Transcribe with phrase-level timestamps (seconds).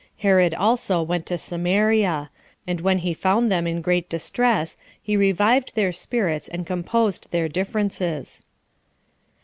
[0.17, 2.31] Herod also went to Samaria;
[2.65, 7.47] and when he found them in great distress, he revived their spirits, and composed their
[7.47, 8.41] differences.